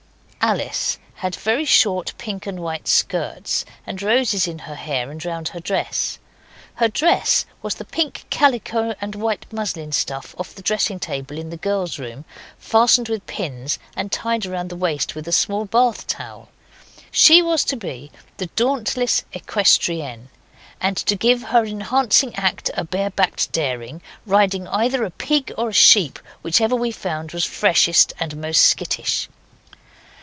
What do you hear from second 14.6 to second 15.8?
the waist with a small